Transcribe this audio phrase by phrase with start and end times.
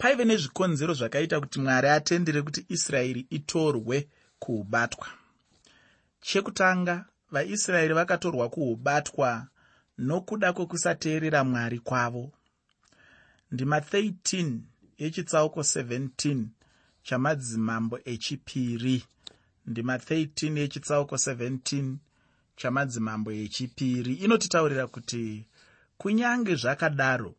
[0.00, 5.06] paive nezvikonzero zvakaita kuti mwari atendere kuti israeri itorwe kuubatwa.
[6.20, 9.46] Chekutanga vaisraeri vakatorwa kuubatwa
[9.98, 12.32] nokuda kwekusateerera mwari kwavo.
[13.50, 14.58] Ndima 13
[14.98, 16.44] yechitsauko 17
[17.02, 19.04] chamadzimambo echipiri.
[19.66, 21.94] Ndima 13 yechitsauko 17
[22.56, 24.14] chamadzimambo echipiri.
[24.14, 25.46] Inotitaurira kuti
[25.98, 27.34] kunyange zvakadaro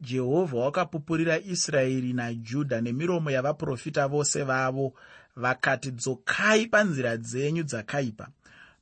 [0.00, 4.94] jehovha wakapupurira israeri najudha nemiromo yavaprofita vose vavo
[5.36, 8.28] vakati dzokai panzira dzenyu dzakaipa.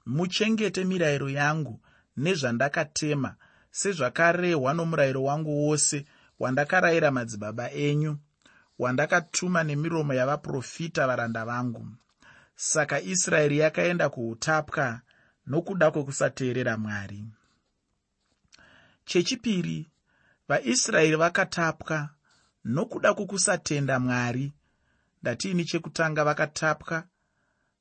[0.06, 1.80] Muchengete mirayiro yangu
[2.16, 3.34] nezvandakatema
[3.70, 6.04] sezvakarehwa nomurayiro wangu wose
[6.38, 8.18] wandakarayira madzibaba enyu
[8.78, 11.86] wandakatuma nemiromo yavaprofita varanda vangu.
[12.56, 15.00] Saka israeri yakaenda kuutapwa
[15.46, 17.24] nokuda kwekusateerera mwari.
[19.04, 19.90] Chechipiri
[20.48, 22.10] vaisraeri vakatapwa
[22.64, 24.52] nokuda kwekusatenda mwari.
[25.22, 27.04] Ndatiini chekutanga vakatapwa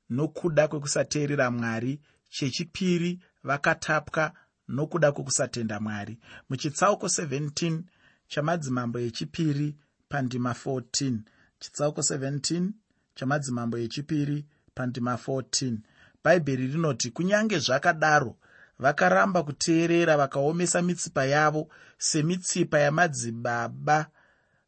[0.09, 2.01] nokuda kwekusateerera mwari.
[2.29, 4.31] Chechipiri vakatapwa
[4.67, 6.19] nokuda kwekusatenda mwari.
[6.49, 7.81] Muchitsauko 17
[8.27, 9.75] chamadzimambo echipiri
[10.09, 11.19] pandima 14
[11.59, 12.69] chitsauko 17
[13.15, 14.45] chamadzimambo echipiri
[14.75, 15.77] pandima 14
[16.23, 18.35] bhaibheri rinoti kunyange zvakadaro
[18.79, 24.07] vakaramba kuteerera vakaomesa mitsipa yavo semitsipa yamadzibaba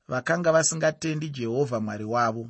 [0.08, 2.50] vakanga vasingatendi jehovha mwari wavo.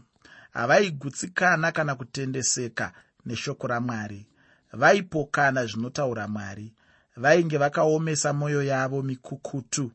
[0.51, 2.91] Havaigutsikana kana kutendeseka
[3.25, 4.27] neshoko ramwari.
[4.73, 6.73] Vaipokana zvinotaura mwari.
[7.15, 9.91] Vainge vakaomesa mwoyo yavo mikukutu.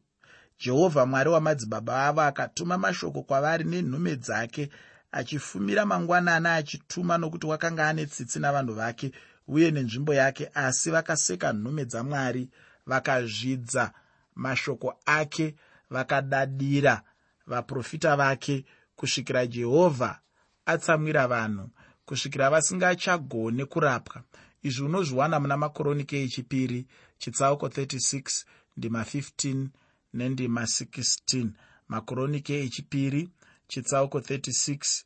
[0.58, 4.70] Jehovha mwari wamadzibaba avo akatuma mashoko kwavari nenhume dzake
[5.12, 9.12] achifumira mangwanana achituma nokuti wakanga ane tsitsi navanhu vake
[9.48, 12.48] uye nenzvimbo yake asi vakaseka nhume dzamwari
[12.86, 13.92] vakazvidza
[14.34, 15.54] mashoko ake
[15.90, 17.02] vakadadira
[17.46, 18.64] vaprofita vake
[18.96, 20.20] kusvikira jehovha
[20.66, 21.70] atsamwira vanhu
[22.06, 24.22] kusvikira vasingachagone kurapwa.
[24.62, 26.86] Izvi unozviwana muna makoronike echipiri
[27.18, 28.44] chitsauko 36
[28.76, 29.66] ndima 15
[30.14, 31.48] nendima 16
[31.88, 33.28] makoronike echipiri
[33.68, 35.04] chitsauko 36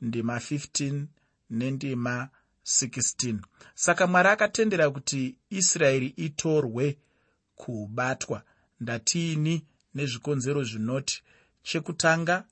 [0.00, 1.04] ndima 15
[1.50, 2.28] nendima 16
[3.74, 6.98] saka mwari akatendera kuti israeri itorwe
[7.54, 8.42] kubatwa.
[8.80, 11.22] Ndatiini nezvikonzero zvinoti
[11.62, 12.44] chekutanga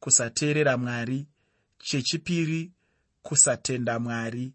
[0.00, 1.26] kusateerera mwari
[1.78, 2.72] chechipiri
[3.22, 4.52] kusatenda mwari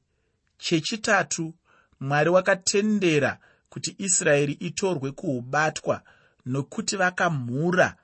[0.57, 1.53] chechitatu
[1.99, 3.39] mwari wakatendera
[3.69, 6.03] kuti israeri itorwe kuubatwa
[6.45, 7.95] nokuti vakamhura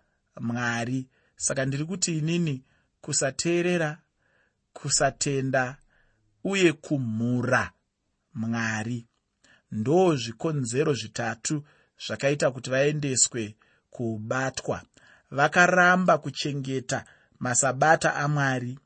[0.42, 1.08] mwari.
[1.36, 2.64] Saka ndiri kuti inini
[3.02, 4.02] kusateerera
[4.74, 5.78] kusatenda
[6.44, 7.72] uye kumhura
[8.34, 9.06] mwari.
[9.72, 11.64] Ndo zvikonzero zvitatu
[12.08, 13.56] zvakaita kuti vaendeswe
[13.90, 14.82] kuubatwa
[15.32, 17.06] vakaramba kuchengeta
[17.40, 18.80] masabata amwari.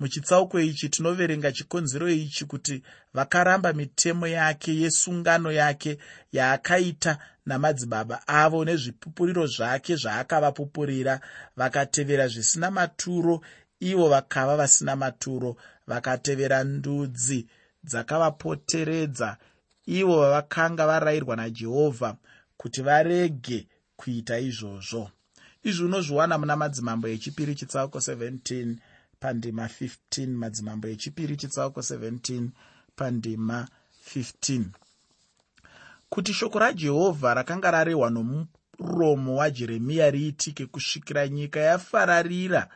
[0.00, 2.82] Muchitsauko ichi tinoverenga chikonzero ichi kuti
[3.14, 5.98] vakaramba mitemo yake yesungano yake
[6.32, 11.20] yaakaita namadzibaba avo nezvipupuriro zvake zvaakavapupurira.
[11.56, 13.40] Vakatevera zvisina maturo
[13.90, 15.56] ivo vakava vasina maturo
[15.86, 17.46] vakatevera ndudzi
[17.84, 19.36] dzakavapoteredza.
[19.86, 22.16] Ivo vavakanga varayirwa najehovha
[22.56, 23.66] kuti varege
[23.96, 25.10] kuita izvozvo.
[25.64, 28.76] Izvi unozviwana muna madzimambo echipiri chitsauko 17
[29.20, 32.48] pandima 15 madzimambo echipiri chitsauko 17
[32.96, 33.68] pandima
[34.14, 34.64] 15
[36.08, 42.68] kuti shoko rajehovha rakanga rarehwa nomuromo wajeremiya riitike kusvikira nyika yafararira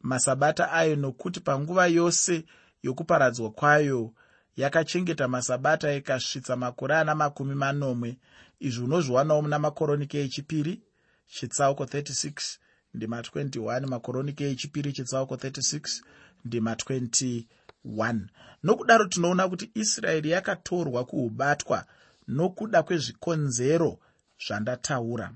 [0.00, 2.44] masabata ayo nokuti panguva yose
[2.82, 4.12] yokuparadzwa kwayo
[4.56, 8.16] yakachengeta masabata ikasvitsa makore ana makumi manomwe.
[8.60, 10.82] Izvi unozviwanawo muna makoronike echipiri
[11.26, 12.58] chitsauko 36
[12.94, 16.02] ndima 21 makoronike echipiri chitsauko 36
[16.44, 18.20] ndima 21
[18.62, 21.84] nokudaro tinoona kuti israeri yakatorwa kuubatwa
[22.28, 23.98] nokuda kwezvikonzero
[24.46, 25.32] zvandataura.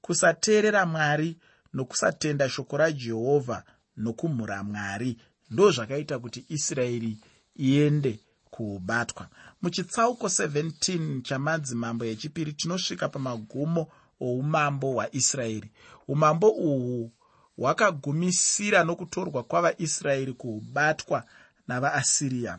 [0.00, 1.36] Kusateerera mwari
[1.74, 3.62] nokusatenda shoko rajehovha
[3.96, 5.18] nokumhura mwari.
[5.50, 7.18] Ndo zvakaita kuti israeri
[7.56, 8.20] iende
[8.50, 9.28] kuubatwa
[9.62, 13.88] muchitsauko 17 chamadzimambo echipiri tinosvika pamagumo
[14.20, 15.70] oumambo hwaisraeri.
[16.08, 17.12] Umambo uhwu
[17.56, 21.24] hwakagumisira nokutorwa kwavaisraeri kuubatwa
[21.68, 22.58] navaasiriya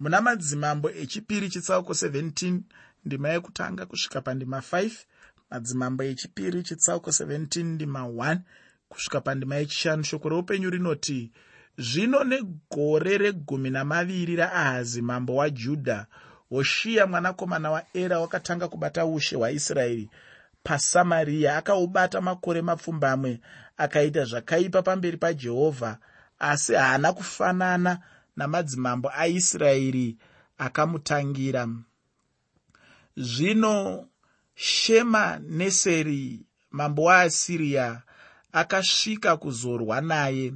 [0.00, 2.60] muna madzimambo echipiri chitsauko 17
[3.04, 4.90] ndima yekutanga kusvika pandima 5
[5.50, 8.38] madzimambo echipiri chitsauko 17 ndima 1
[8.94, 11.32] kusvika pandima yechishanu shoko reupenyu rinoti
[11.78, 16.06] zvino negore regumi namaviri raahazi mambo wajudha
[16.50, 20.10] hoshiya mwanakomana waera wakatanga kubata ushe hwaisraeri
[20.62, 23.40] pasamariya akaubata makore mapfumbamwe
[23.76, 25.98] akaita zvakaipa pamberi pajehovha
[26.38, 27.98] asi haana kufanana
[28.36, 30.16] namadzimambo aisraeri
[30.58, 31.68] akamutangira.
[33.16, 34.06] Zvino
[34.54, 38.02] shema neseri mambo waasiriya
[38.54, 40.54] akasvika kuzorwa naye.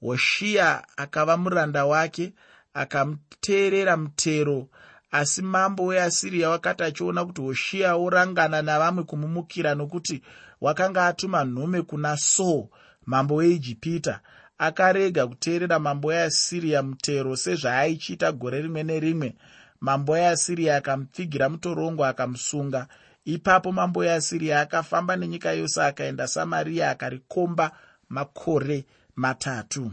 [0.00, 2.32] Hoshiya akava muranda wake
[2.74, 4.68] akamuteerera mutero.
[5.10, 10.22] Asi mambo weasiriya wakati achiona kuti hoshiya orangana navamwe kumumukira nokuti
[10.60, 12.68] wakanga atuma nhume kuna so
[13.06, 14.20] mambo weijipita
[14.58, 19.36] akarega kuteerera mambo weasiriya mutero sezvaaichiita gore rimwe nerimwe
[19.80, 22.88] mambo weasiriya akamupfigira mutorongo akamusunga
[23.26, 27.72] ipapo mambo weasiriya akafamba nenyika yose akaenda samariya akarikomba
[28.08, 28.84] makore
[29.16, 29.92] matatu.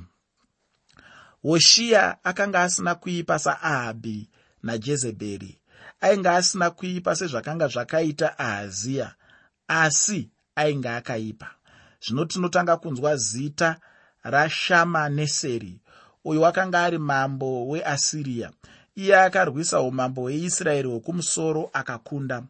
[1.44, 4.30] Hoshiya akanga asina kuipa saahabhi
[4.64, 5.60] najezebheri
[6.02, 9.16] ainge asina kuipa sezvakanga zvakaita ahaziya
[9.68, 11.50] asi ainge akaipa.
[12.02, 13.80] Zvino tinotanga kunzwa zita
[14.24, 15.82] rashama neseri
[16.26, 18.52] uyo akanga ari mambo weasiriya
[18.96, 22.44] iye akarwisa umambo hweisraeri hwekumusoro akakunda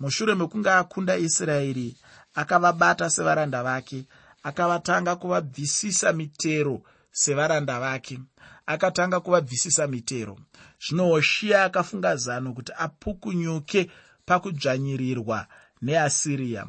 [0.00, 1.96] mushure mekunge akunda israeri
[2.34, 4.04] akavabata sevaranda vake
[4.42, 6.82] akavatanga kuvabvisisa mitero
[7.12, 8.18] sevaranda vake
[8.66, 10.38] akatanga kuvabvisisa mitero.
[10.80, 13.90] Zvino hoshiya akafunga zano kuti apukunyuke
[14.26, 15.46] pakudzvanyirirwa
[15.82, 16.66] neasiriya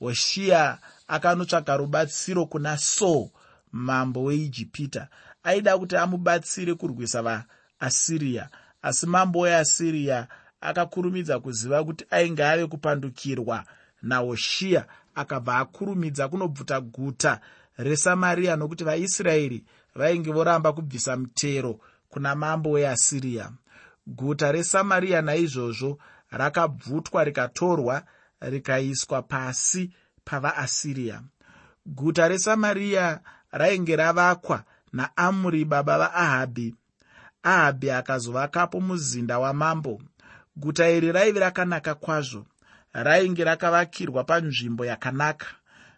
[0.00, 0.78] hoshiya
[1.08, 3.30] akanotsvaga rubatsiro kuna so
[3.72, 5.08] mambo weijipita.
[5.42, 8.48] Aida kuti amubatsire kurwisa vaasiriya
[8.82, 10.28] asi mambo weasiriya
[10.60, 13.64] akakurumidza kuziva kuti ainge ave kupandukirwa.
[14.02, 17.40] Nahoshiya akabva akurumidza kunobvuta guta
[17.78, 19.64] resamariya nokuti vaisraeri
[19.94, 23.52] vainge voramba kubvisa mutero kuna mambo weasiriya
[24.06, 25.98] guta resamariya naizvozvo
[26.30, 28.02] rakabvutwa rikatorwa
[28.40, 29.90] rikaiswa pasi
[30.24, 31.22] pavaasiriya
[31.86, 33.20] guta resamariya
[33.52, 36.74] rainge ravakwa naamuri baba vaahabhi
[37.42, 40.00] ahabhi akazovakapo muzinda wamambo
[40.56, 42.46] guta iri raive rakanaka kwazvo.
[42.92, 45.46] Rainge rakavakirwa panzvimbo yakanaka.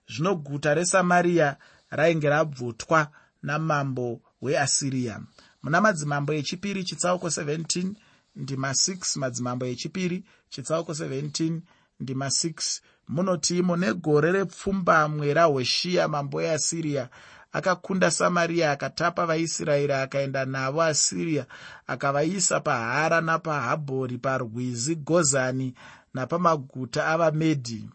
[0.09, 1.57] Zvino guta resamariya
[1.91, 3.11] rainge rabvutwa
[3.43, 5.21] namambo weasiriya
[5.63, 7.93] muna madzimambo echipiri chitsauko 17
[8.37, 11.61] ndima 6 madzimambo echipiri chitsauko 17
[12.01, 17.09] ndima 6 munoti imo negore repfumbamwe rahoshiya mambo weasiriya
[17.53, 21.47] akakunda samariya akatapa vaisraeri akaenda navo asiriya
[21.87, 25.75] akavaisa pahara napahabhori parwizi gozani
[26.15, 27.89] napamaguta avamedhi.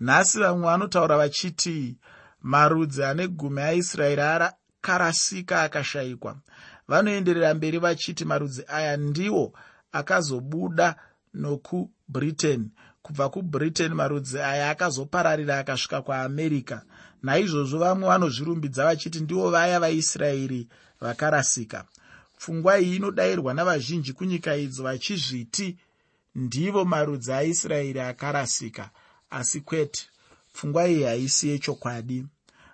[0.00, 1.96] Nhasi vamwe vanotaura vachiti
[2.42, 6.36] marudzi ane gumi aisraeri akarasika akashayikwa.
[6.88, 9.52] Vanoenderera mberi vachiti marudzi aya ndiwo
[9.92, 10.96] akazobuda
[11.34, 12.70] nokubritain.
[13.02, 16.82] Kubva kubritain marudzi aya akazopararira akasvika kuamerica
[17.22, 20.68] naizvozvo vamwe vanozvirumbidza vachiti ndivo vaya vaisraeri
[21.00, 21.84] vakarasika.
[22.38, 25.78] Pfungwa iyi inodayirwa navazhinji kunyika idzo vachizviti
[26.34, 28.90] ndivo marudzi aisraeri akarasika
[29.30, 30.02] asi kwete
[30.52, 32.26] pfungwa iyi haisi yechokwadi.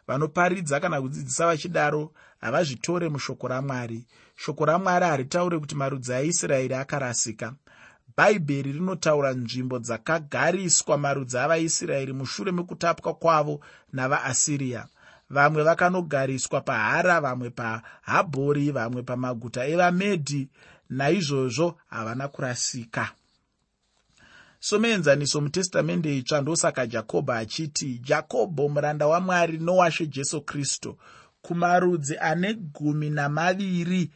[0.06, 4.06] Vanoparidza kana kudzidzisa vachidaro havazvitore mushoko ramwari.
[4.36, 7.54] Shoko ramwari haritaure kuti marudzi aisraeri akarasika
[8.16, 13.60] bhaibheri rinotaura nzvimbo dzakagariswa marudzi avaisraeri mushure mekutapwa kwavo
[13.92, 14.86] navaasiriya
[15.30, 20.48] vamwe vakanogariswa pahara vamwe pahabhori vamwe pamaguta evamedhi.
[20.90, 23.12] Naizvozvo havana kurasika.
[24.60, 30.98] Somuenzaniso mutestamende itsva ndosaka jakobho achiti jakobho muranda wamwari nowashe jesu kristu
[31.42, 34.10] kumarudzi ane gumi namaviri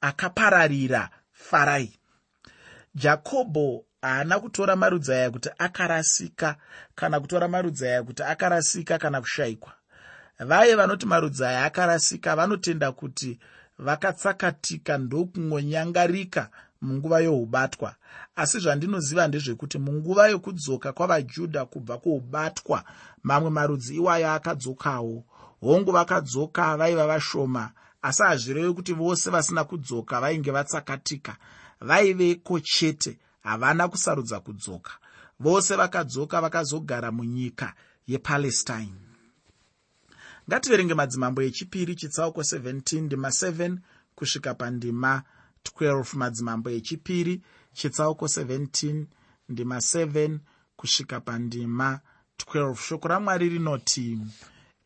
[0.00, 1.98] akapararira farai
[2.96, 6.56] jakobho haana kutora marudzi aya kuti akarasika
[6.94, 9.72] kana kutora marudzi aya kuti akarasika kana kushayikwa.
[10.38, 13.38] Vaye vanoti marudzi aya akarasika vanotenda kuti
[13.78, 16.48] vakatsakatika ndokungonyangarika
[16.80, 17.94] munguva youbatwa
[18.36, 22.84] asi zvandinoziva ndezvekuti munguva yokudzoka kwavajudha kubva kuubatwa
[23.22, 25.24] mamwe marudzi iwayo akadzokawo.
[25.60, 27.70] Hongu vakadzoka vaiva vashoma
[28.02, 31.36] asi hazvirevi kuti vose vasina kudzoka vainge vatsakatika
[31.80, 34.92] vaiveko chete havana kusarudza kudzoka.
[35.40, 37.74] Vose vakadzoka vakazogara munyika
[38.06, 39.06] yepalestine.
[40.48, 43.76] Ngativerenge madzimambo echipiri chitsauko 17 ndima 7
[44.14, 45.22] kusvika pandima
[45.64, 47.42] 12 madzimambo echipiri
[47.72, 49.04] chitsauko 17
[49.48, 50.38] ndima 7
[50.76, 52.00] kusvika pandima
[52.38, 54.18] 12 shoko ramwari rinoti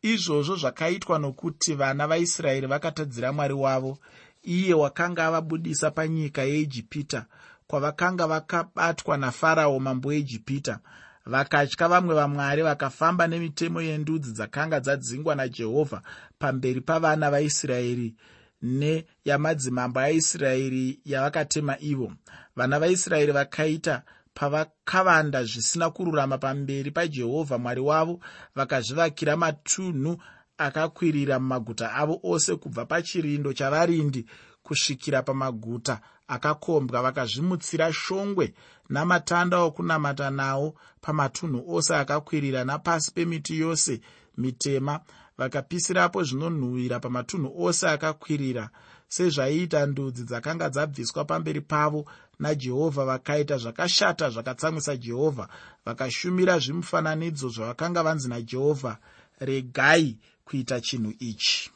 [0.01, 3.97] izvozvo zvakaitwa nokuti vana vaisraeri vakatadzira mwari wavo
[4.43, 7.25] iye wakanga avabudisa panyika yeijipita
[7.67, 10.79] kwavakanga vakabatwa nafarao mambo weijipita
[11.25, 16.01] vakatya vamwe vamwari vakafamba nemitemo yendudzi dzakanga dzadzingwa najehovha
[16.39, 18.15] pamberi pavana vaisraeri
[18.61, 22.13] neyamadzimambo aisraeri yavakatema ivo.
[22.55, 28.19] Vana vaisraeri vakaita pavakavanda zvisina kururama pamberi pajehovha mwari wavo
[28.55, 30.21] vakazvivakira matunhu
[30.65, 34.25] akakwirira mumaguta avo ose kubva pachirindo chavarindi
[34.63, 37.01] kusvikira pamaguta akakombwa.
[37.01, 38.53] Vakazvimutsira shongwe
[38.89, 44.01] namatanda okunamata nawo pamatunhu ose akakwirira napasi pemiti yose
[44.37, 44.99] mitema.
[45.37, 48.69] Vakapisirapo zvinonhuhwira pamatunhu ose akakwirira
[49.07, 52.05] sezvaiita ndudzi dzakanga dzabviswa pamberi pavo
[52.39, 53.05] najehovha.
[53.05, 55.47] Vakaita zvakashata zvakatsamwisa jehovha
[55.85, 58.97] vakashumira zvimufananidzo zvavakanga vanzi najehovha.
[59.39, 60.17] Regai
[60.51, 61.71] kuita chinhu ichi.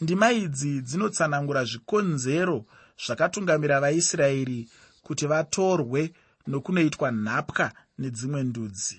[0.00, 2.64] Ndima idzi dzinotsanangura zvikonzero
[3.04, 4.68] zvakatungamira vaisraeri
[5.02, 6.02] kuti vatorwe
[6.46, 7.66] nokunoitwa nhapwa
[7.98, 8.98] nedzimwe ndudzi.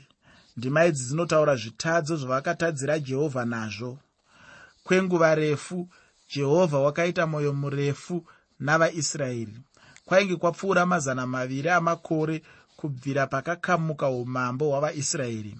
[0.58, 4.00] Ndima idzi dzinotaura zvitadzo zvavakatadzira jehovha nazvo.
[4.84, 5.89] Kwenguva refu
[6.32, 8.25] jehovha wakaita mwoyo murefu
[8.60, 9.58] navaisraeri.
[10.06, 12.41] Kwainge kwapfuura mazana maviri amakore
[12.77, 15.56] kubvira pakakamuka umambo hwavaisraeri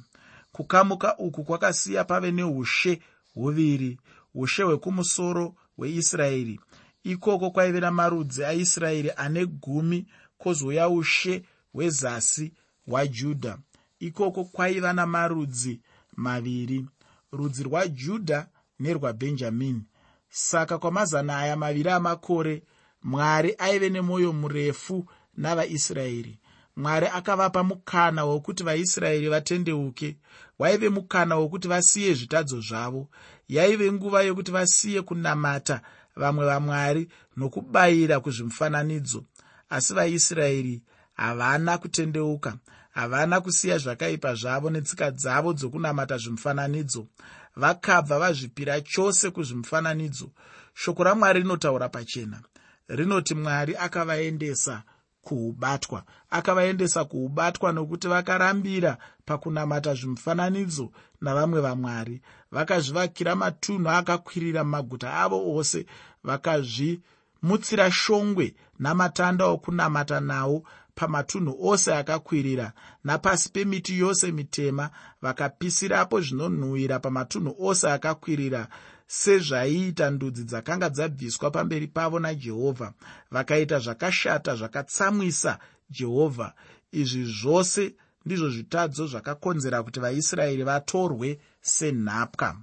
[0.58, 3.02] kukamuka uku kwakasiya pave neushe
[3.34, 3.98] huviri
[4.36, 6.60] ushe hwekumusoro hweisraeri.
[7.04, 10.06] Ikoko kwaive namarudzi aisraeri ane gumi
[10.38, 12.54] kwozouya ushe hwezasi
[12.88, 13.58] hwajudha
[14.00, 15.82] ikoko kwaiva namarudzi
[16.16, 16.86] maviri
[17.32, 18.48] rudzi rwajudha
[18.80, 19.82] nerwabhenjamini
[20.30, 22.64] saka kwamazana aya maviri amakore
[23.04, 25.06] mwari aive nemwoyo murefu
[25.38, 26.40] navaisraeri
[26.78, 30.18] mwari akavapa mukana wokuti vaisraeri vatendeuke.
[30.60, 33.10] Waive mukana wokuti vasiye zvitadzo zvavo.
[33.48, 35.82] Yaive nguva yokuti vasiye kunamata
[36.16, 37.08] vamwe vamwari
[37.38, 39.24] nokubayira kuzvimufananidzo.
[39.70, 40.82] Asi vaisraeri
[41.14, 42.58] havana kutendeuka
[42.92, 47.08] havana kusiya zvakaipa zvavo netsika dzavo dzokunamata zvimufananidzo.
[47.56, 50.30] Vakabva vazvipira chose kuzvimufananidzo.
[50.74, 52.42] Shoko ramwari rinotaura pachena.
[52.88, 54.84] Rinoti mwari akavaendesa
[55.28, 56.04] kuubatwa.
[56.30, 60.92] Akavaendesa kuubatwa nokuti vakarambira pakunamata zvimufananidzo
[61.22, 62.22] navamwe vamwari.
[62.52, 65.86] Vakazvivakira matunhu akakwirira mumaguta avo ose.
[66.24, 70.64] Vakazvimutsira shongwe namatanda okunamata nawo
[70.96, 72.74] pamatunhu ose akakwirira.
[73.04, 74.90] Napasi pemiti yose mitema
[75.22, 78.68] vakapisirapo zvinonhuhwira pamatunhu ose akakwirira
[79.08, 82.94] sezvaiita ndudzi dzakanga dzabviswa pamberi pavo najehovha.
[83.32, 85.60] Vakaita zvakashata zvakatsamwisa
[85.90, 86.54] jehovha.
[86.92, 87.94] Izvi zvose
[88.26, 92.58] ndizvo zvitadzo zvakakonzera kuti vaisraeri vatorwe senhapwa.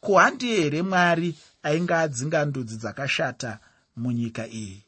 [0.00, 3.58] Kuhandi here mwari ainge adzinga ndudzi dzakashata
[3.96, 4.84] munyika iyi?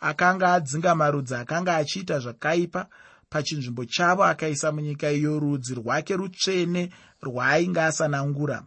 [0.00, 2.86] Akanga adzinga marudzi akanga achiita zvakaipa.
[3.30, 8.62] Pachinzvimbo chavo akaisa munyika iyo rudzi rwake rutsvene rwaainge asanangura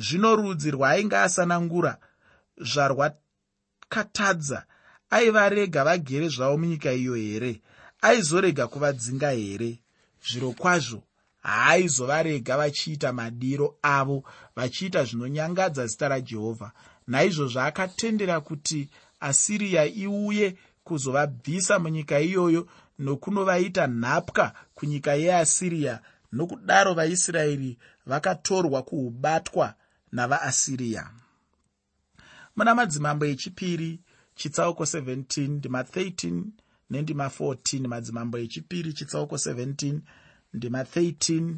[0.00, 1.98] zvino rudzi rwaainge asanangura
[2.70, 4.64] zvarwakatadza
[5.10, 7.60] aivarega vagere zvavo munyika iyo here?
[8.02, 9.78] Aizorega kuvadzinga here?
[10.26, 11.02] Zviro kwazvo
[11.42, 14.24] haaizovarega vachiita madiro avo
[14.56, 16.72] vachiita zvinonyangadza zita rajehovha.
[17.06, 18.88] Naizvozvo akatendera kuti
[19.20, 26.00] asiriya iuye kuzovabvisa munyika iyoyo nokunovaita nhapwa kunyika yeasiriya
[26.32, 29.74] nokudaro vaisraeri vakatorwa kuubatwa
[30.12, 31.10] navaasiriya
[32.56, 34.00] muna madzimambo echipiri
[34.34, 36.42] chitsauko 17 ndima 13
[36.90, 39.98] nendima 14 madzimambo echipiri chitsauko 17
[40.54, 41.54] ndima 13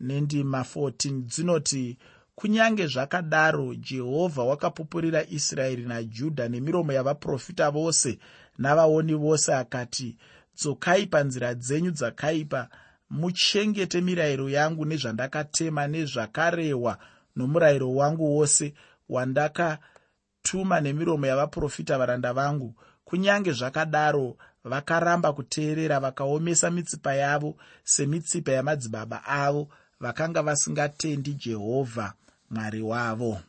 [0.00, 1.98] nendima 14 dzinoti
[2.34, 8.18] kunyange zvakadaro jehovha wakapupurira israeri najudha nemiromo yavaprofita vose
[8.58, 10.16] navaoni vose akati
[10.56, 12.68] dzokai panzira dzenyu dzakaipa
[13.10, 16.98] muchengete mirayiro yangu nezvandakatema nezvakarehwa
[17.36, 18.74] nomurayiro wangu wose
[19.08, 22.74] wandakatuma nemiromo yavaprofita varanda vangu.
[23.04, 29.68] Kunyange zvakadaro vakaramba kuteerera vakaomesa mitsipa yavo semitsipa yamadzibaba avo
[30.00, 32.12] vakanga vasingatendi jehovha
[32.50, 33.40] mwari wavo.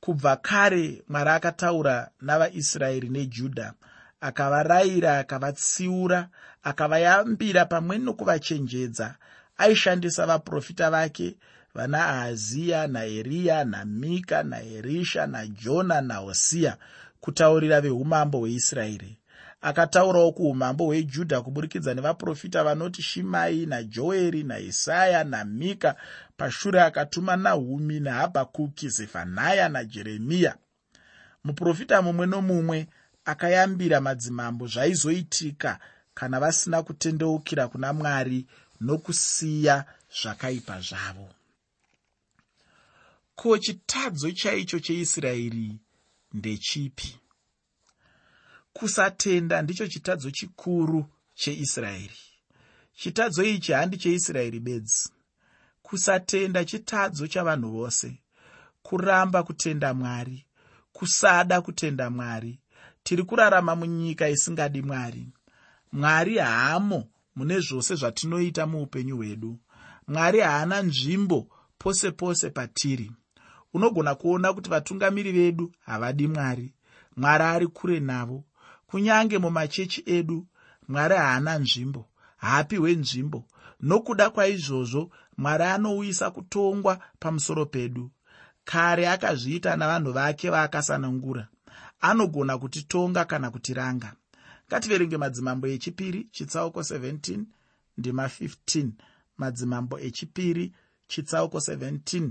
[0.00, 3.74] Kubva kare mwari akataura navaisraeri nejudha
[4.20, 6.28] akavarayira akavatsiura
[6.62, 9.14] akavayambira pamwe nokuvachenjedza.
[9.58, 11.36] Aishandisa vaprofita vake
[11.74, 16.76] vana ahaziya naeriya namika naerisha najona nahosiya
[17.20, 19.16] kutaurira veumambo hweisraeri.
[19.62, 25.94] Akataurawo kuumambo hwejudha kuburikidza nevaprofita vanoti shimai najoeri naisaya namika
[26.36, 30.54] pashure akatuma nahumi nahabhakuki zefaniya najeremiya
[31.44, 32.86] muprofita mumwe nomumwe
[33.24, 35.78] akayambira madzimambo zvaizoitika
[36.14, 38.46] kana vasina kutendeukira kuna mwari
[38.80, 39.84] nokusiya
[40.22, 41.28] zvakaipa zvavo
[43.40, 45.78] ko chitadzo chaicho cheisraeri
[46.32, 47.16] ndechipi?
[48.72, 52.18] Kusatenda ndicho chitadzo chikuru cheisraeri
[52.94, 55.08] chitadzo ichi handi cheisraeri bedzi.
[55.82, 58.18] Kusatenda chitadzo chavanhu vose.
[58.82, 60.46] Kuramba kutenda mwari.
[60.92, 62.58] Kusada kutenda mwari.
[63.02, 65.28] Tiri kurarama munyika isingadi mwari.
[65.92, 69.58] Mwari haamo mune zvose zvatinoita muupenyu hwedu.
[70.08, 73.12] Mwari haana nzvimbo pose pose patiri
[73.74, 76.74] unogona kuona kuti vatungamiri vedu havadi mwari.
[77.16, 78.44] Mwari ari kure navo.
[78.86, 80.46] Kunyange mumachechi edu
[80.88, 83.44] mwari haana nzvimbo haapiwe nzvimbo.
[83.80, 88.10] Nokuda kwaizvozvo mwari anouyisa kutongwa pamusoro pedu.
[88.64, 91.48] Kare akazviita navanhu vake vaakasanangura.
[92.00, 94.12] Anogona kutitonga kana kutiranga.
[94.68, 97.44] Ngativerenge madzimambo echipiri chitsauko 17
[97.98, 98.88] ndima 15
[99.38, 100.72] madzimambo echipiri
[101.06, 102.30] chitsauko 17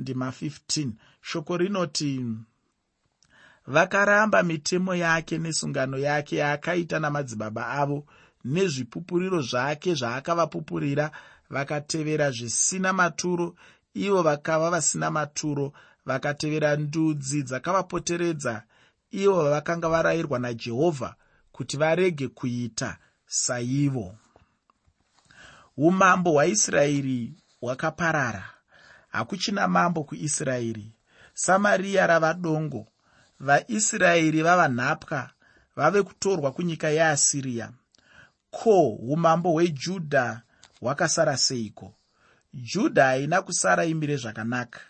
[0.00, 0.90] ndima 15
[1.22, 2.12] shoko rinoti
[3.66, 7.98] vakaramba mitemo yake nesungano yake yaakaita namadzibaba avo
[8.44, 11.06] nezvipupuriro zvake zvaakavapupurira
[11.50, 13.54] vakatevera zvisina maturo
[13.94, 15.72] ivo vakava vasina maturo
[16.06, 18.62] vakatevera ndudzi dzakavapoteredza
[19.10, 21.14] ivo vavakanga varayirwa najehovha
[21.52, 24.14] kuti varege kuita saivo.
[25.76, 28.59] Umambo hwaisraeri hwakaparara
[29.10, 30.92] hakuchina mambo kuisraeri.
[31.34, 32.86] Samariya rava dongo.
[33.40, 35.30] Vaisraeri vava nhapwa.
[35.76, 37.72] Vave kutorwa kunyika yeasiriya
[38.50, 40.42] ko umambo hwejudha
[40.80, 41.94] hwakasara seiko?
[42.54, 44.80] Judha haina kusara imire zvakanaka.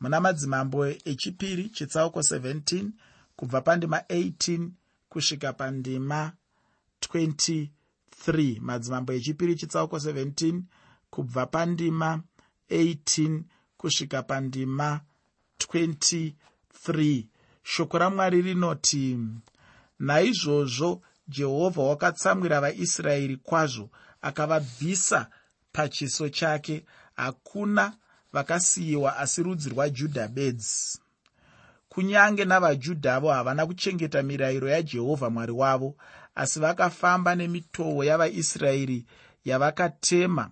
[0.00, 2.90] Muna madzimambo echipiri chitsauko 17
[3.36, 4.68] kubva pandima 18
[5.08, 6.32] kusvika pandima
[7.00, 10.60] 23 madzimambo echipiri chitsauko 17
[11.10, 12.22] kubva pandima
[12.70, 13.42] 18
[13.78, 15.00] kusvika pandima
[15.58, 17.24] 23
[17.62, 19.18] shoko ramwari rinoti
[19.98, 23.90] naizvozvo jehovha wakatsamwira vaisraeri kwazvo
[24.22, 25.26] akavabvisa
[25.72, 26.84] pachiso chake.
[27.16, 27.92] Hakuna
[28.32, 30.98] vakasiyiwa asi rudzi rwajudha bedzi.
[31.88, 35.96] Kunyange navajudhavo havana kuchengeta mirayiro yajehovha mwari wavo
[36.34, 39.06] asi vakafamba nemitoo yavaisraeri
[39.44, 40.50] yavakatema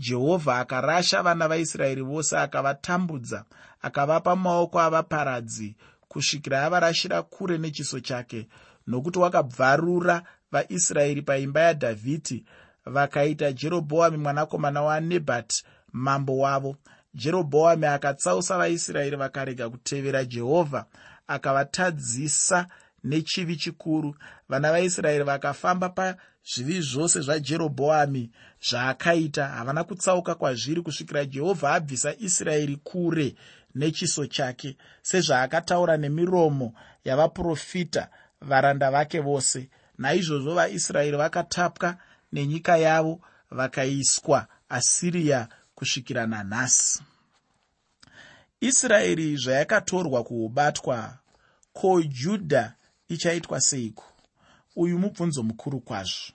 [0.00, 3.44] jehovha akarasha vana vaisraeri vose akavatambudza
[3.82, 5.76] akavapa maoko avaparadzi
[6.08, 8.48] kusvikira avarashira kure nechiso chake.
[8.86, 12.44] Nokuti wakabvarura vaisraeri paimba yadhavhidhi
[12.86, 16.76] vakaita jerobhoami mwanakomana wanebhati mambo wavo.
[17.14, 20.86] Jerobhoami akatsausa vaisraeri vakarega kutevera jehovha
[21.26, 22.66] akavatadzisa
[23.04, 24.16] nechivi chikuru.
[24.48, 25.88] Vana vaisraeri vakafamba
[26.44, 28.30] pazvivi zvose zvajerobhoami
[28.68, 29.48] zvaakaita.
[29.48, 33.34] Havana kutsauka kwazviri kusvikira jehovha abvisa israeri kure
[33.74, 36.74] nechiso chake sezvaakataura nemiromo
[37.04, 38.08] yavaprofita
[38.40, 39.68] varanda vake vose.
[39.98, 41.96] Naizvozvo vaisraeri vakatapwa
[42.32, 47.02] nenyika yavo vakaiswa asiriya kusvikira nanhasi
[48.60, 51.18] israeri zvayakatorwa kuubatwa
[51.72, 52.74] ko judha
[53.08, 54.04] ichaitwa seiko
[54.76, 56.32] uyu mubvunzo mukuru kwazvo.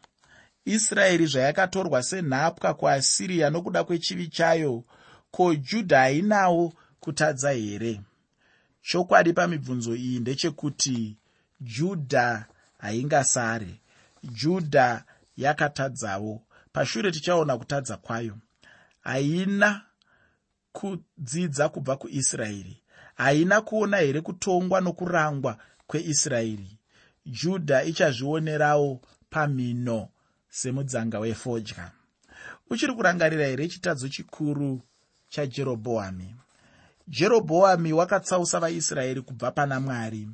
[0.65, 4.83] Israeri zvayakatorwa senhapwa kuasiriya nokuda kwechivi chayo
[5.31, 8.01] ko judha hainawo kutadza here?
[8.81, 11.17] Chokwadi pamibvunzo iyi ndechekuti
[11.61, 12.45] judha
[12.77, 13.81] haingasare.
[14.23, 15.03] Judha
[15.37, 16.41] yakatadzawo.
[16.71, 18.37] Pashure tichaona kutadza kwayo.
[19.01, 19.81] Haina
[20.71, 22.81] kudzidza kubva kuisraeri.
[23.15, 26.77] Haina kuona here kutongwa nokurangwa kweisraeri
[27.25, 30.09] judha ichazvionerawo pamhino
[30.49, 31.91] semudzanga wefodya.
[32.69, 34.81] Uchiri kurangarira here chitadzo chikuru
[35.29, 36.35] chajerobhoami?
[37.07, 40.29] Jerobhoami wakatsausa vaisraeri kubva pana mwari.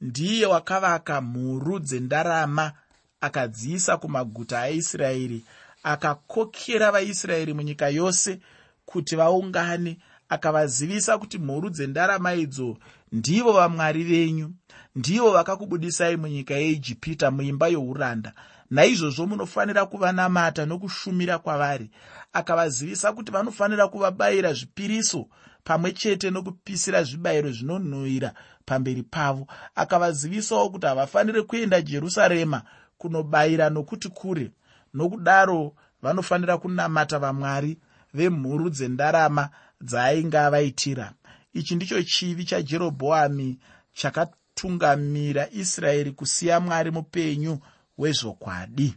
[0.00, 2.72] Ndiye wakavaka mhuru dzendarama
[3.20, 5.44] akadziisa kumaguta aisraeri
[5.82, 8.40] akakokera vaisraeri munyika yose
[8.86, 9.98] kuti vaungane
[10.32, 12.78] akavazivisa kuti mhuru dzendarama idzo
[13.12, 14.50] ndivo vamwari venyu
[14.96, 18.32] ndivo vakakubudisai munyika yeijipita muimba youranda.
[18.70, 21.90] Naizvozvo munofanira kuvanamata nokushumira kwavari.
[22.32, 25.26] Akavazivisa kuti vanofanira kuvabayira zvipiriso
[25.64, 29.46] pamwe chete nokupisira zvibayiro zvinonhuhwira pamberi pavo.
[29.74, 32.62] Akavazivisawo kuti havafaniri kuenda jerusarema
[32.98, 34.50] kunobayira nokuti kure.
[34.94, 37.78] Nokudaro vanofanira kunamata vamwari
[38.14, 39.48] vemhuru dzendarama
[39.82, 41.12] dzaainge avaitira
[41.52, 43.58] ichi ndicho chivi chajerobhoami
[43.92, 47.58] chakatungamira israeri kusiya mwari mupenyu
[47.98, 48.94] wezvokwadi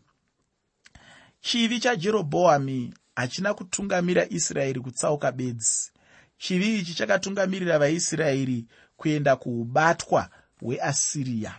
[1.41, 5.91] chivi chajerobhoami hachina kutungamira israeri kutsauka bedzi.
[6.37, 8.65] Chivi ichi chakatungamirira vaisraeri
[8.97, 11.55] kuenda kuubatwa hweasiriya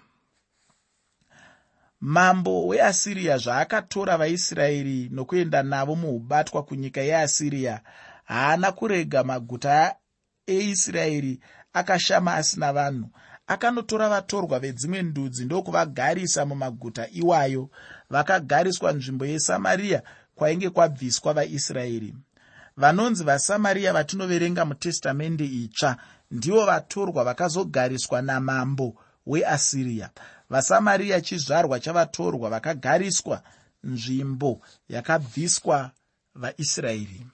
[2.00, 7.80] mambo weasiriya zvaakatora vaisraeri nokuenda navo muubatwa kunyika yeasiriya
[8.26, 9.96] haana kurega maguta
[10.46, 11.40] eisraeri
[11.72, 13.08] akashama asina vanhu.
[13.46, 17.70] Akanotora vatorwa vedzimwe ndudzi ndokuvagarisa mumaguta iwayo
[18.10, 20.02] vakagariswa nzvimbo yesamariya
[20.34, 22.14] kwainge kwabviswa vaisraeri.
[22.76, 25.96] Vanonzi vasamariya vatinoverenga mutestamende itsva
[26.30, 28.94] ndivo vatorwa vakazogariswa namambo
[29.26, 30.10] weasiriya
[30.50, 33.42] vasamariya chizvarwa chavatorwa vakagariswa
[33.84, 35.90] nzvimbo yakabviswa
[36.34, 37.26] vaisraeri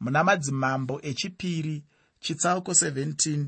[0.00, 1.84] muna madzimambo echipiri
[2.20, 3.46] chitsauko 17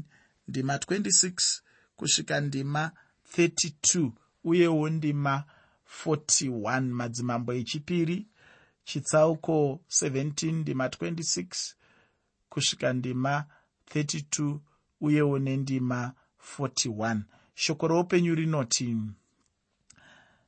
[0.49, 1.61] ndima 26
[1.97, 2.93] kusvika ndima
[3.37, 4.11] 32
[4.45, 5.45] uyewo ndima
[6.07, 8.29] 41 madzimambo echipiri
[8.85, 11.75] chitsauko 17 ndima 26
[12.49, 13.45] kusvika ndima
[13.95, 14.59] 32
[15.01, 16.13] uyewo nendima
[16.59, 17.21] 41
[17.55, 18.97] shoko roupenyu rinoti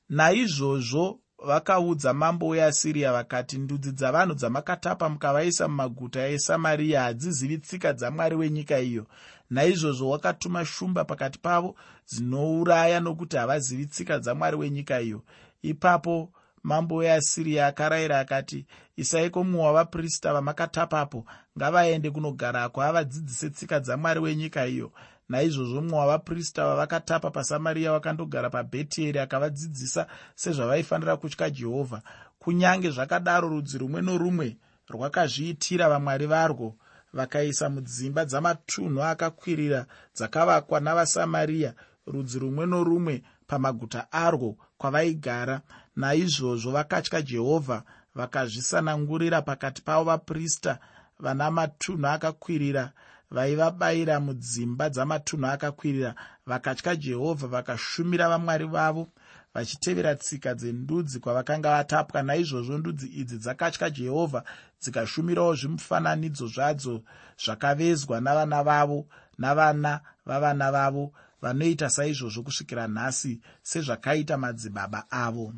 [0.08, 8.80] naizvozvo vakaudza mambo weasiriya vakati ndudzi dzavanhu dzamakatapa mukavaisa mumaguta esamariya hadzizivi tsika dzamwari wenyika
[8.80, 9.06] iyo.
[9.50, 11.74] Naizvozvo wakatuma shumba pakati pavo
[12.08, 15.22] dzinouraya nokuti havazivi tsika dzamwari wenyika iyo.
[15.62, 21.26] Ipapo mambo weasiriya akarayira akati isaiko mumwe wavaprista vamakatapapo
[21.58, 24.92] ngavaende kunogarako avadzidzise tsika dzamwari wenyika iyo
[25.32, 32.02] naizvozvo mumwe wavaprista vavakatapa pasamariya wakandogara pabheteri akavadzidzisa sezvavaifanira kutya jehovha.
[32.38, 34.56] Kunyange zvakadaro rudzi rumwe norumwe
[34.92, 36.68] rwakazviitira vamwari varwo.
[37.12, 41.72] Vakaisa mudzimba dzamatunhu akakwirira dzakavakwa navasamariya
[42.06, 45.60] rudzi rumwe norumwe pamaguta arwo kwavaigara.
[45.96, 47.82] Naizvozvo vakatya jehovha
[48.14, 50.78] vakazvisanangurira pakati pavo vaprista
[51.18, 52.92] vana matunhu akakwirira
[53.34, 56.14] vaivabayira mudzimba dzamatunhu akakwirira
[56.46, 59.08] vakatya jehovha vakashumira vamwari vavo
[59.54, 62.22] vachitevera tsika dzendudzi kwavakanga vatapwa.
[62.22, 64.44] Naizvozvo ndudzi idzi dzakatya jehovha
[64.82, 67.02] dzikashumirawo zvimufananidzo zvadzo
[67.44, 69.06] zvakavezwa navana vavo
[69.38, 75.54] navana vavana vavo vanoita saizvozvo kusvikira nhasi sezvakaita madzibaba avo.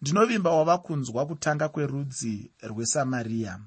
[0.00, 3.60] Ndinovimba wava kunzwa kutanga kwerudzi rwesamariya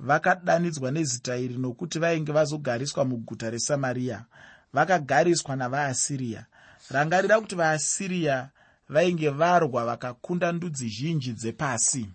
[0.00, 4.24] vakadanidzwa nezita iri nokuti vainge vazogariswa muguta resamariya
[4.72, 6.46] vakagariswa navaasiriya
[6.90, 8.50] rangarira kuti vaasiriya
[8.88, 12.10] vainge varwa vakakunda ndudzi zhinji dzepasi.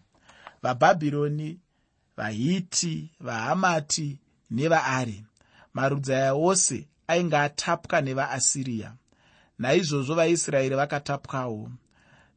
[0.63, 1.59] Vabhabhironi
[2.17, 4.19] vahiti vahamati
[4.51, 5.25] nevaari
[5.73, 8.93] marudzi aya ose ainge atapwa nevaasiriya
[9.59, 11.71] naizvozvo vaisraeri vakatapwawo.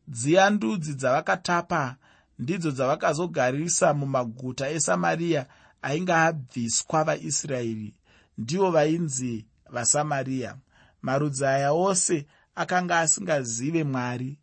[0.09, 1.97] Dziya ndudzi dzavakatapa
[2.39, 5.47] ndidzo dzavakazogarisa mumaguta esamariya
[5.83, 7.95] ainge abviswa vaisraeri.
[8.39, 10.57] Ndivo vainzi vasamariya
[11.03, 14.39] marudzi aya ose akanga asingazive mwari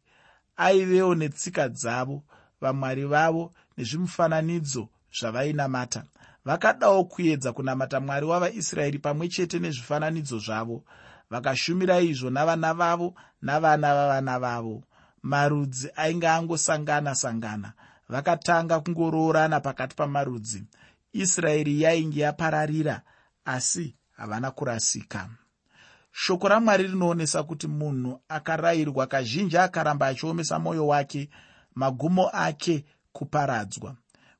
[0.58, 2.24] aivewo netsika dzavo
[2.62, 6.04] vamwari vavo nezvimufananidzo zvavainamata.
[6.46, 10.84] Vakadawo kuedza kunamata mwari wavaisraeri pamwe chete nezvifananidzo zvavo.
[11.30, 14.84] Vakashumira izvo navana vavo navana vavana vavo
[15.24, 17.74] marudzi ainge angosangana sangana.
[18.10, 20.64] Vakatanga kungoroorana pakati pamarudzi.
[21.14, 23.02] Israeri yainge yapararira
[23.46, 25.30] asi havana kurasika.
[26.12, 31.30] Shoko ramwari rinoonesa kuti munhu akarayirwa kazhinji akaramba achiomesa mwoyo wake
[31.76, 33.96] magumo ake kuparadzwa.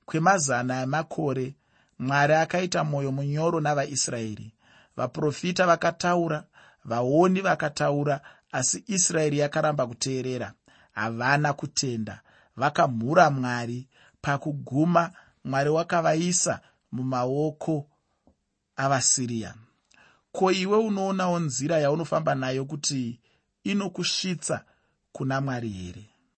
[0.06, 1.56] Kwemazana emakore
[2.00, 4.54] mwari akaita mwoyo munyoro navaisraeri.
[4.98, 6.44] Vaprofita vakataura
[6.86, 10.54] vaoni vakataura asi israeri yakaramba kuteerera
[10.94, 12.22] havana kutenda.
[12.58, 13.88] Vakamhura mwari
[14.22, 15.12] pakuguma
[15.44, 16.60] mwari wakavaisa
[16.92, 17.88] mumaoko
[18.76, 19.56] avasiriya.
[20.32, 23.20] Ko iwe unoonawo nzira yaunofamba nayo kuti
[23.64, 24.66] inokusvitsa
[25.12, 26.06] kuna mwari here